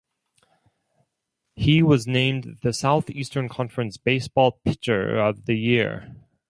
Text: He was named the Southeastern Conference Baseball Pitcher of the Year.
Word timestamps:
He 1.53 1.83
was 1.83 2.07
named 2.07 2.57
the 2.63 2.73
Southeastern 2.73 3.47
Conference 3.49 3.97
Baseball 3.97 4.53
Pitcher 4.65 5.19
of 5.19 5.45
the 5.45 5.55
Year. 5.59 6.15